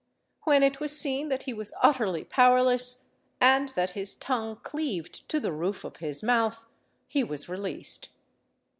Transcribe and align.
When 0.45 0.63
it 0.63 0.79
was 0.79 0.97
seen 0.99 1.29
that 1.29 1.43
he 1.43 1.53
was 1.53 1.71
utterly 1.79 2.23
powerless, 2.23 3.13
and 3.39 3.69
that 3.75 3.91
his 3.91 4.15
tongue 4.15 4.55
cleaved 4.63 5.29
to 5.29 5.39
the 5.39 5.51
roof 5.53 5.83
of 5.83 5.97
his 5.97 6.23
mouth, 6.23 6.65
he 7.07 7.23
was 7.23 7.47
released. 7.47 8.09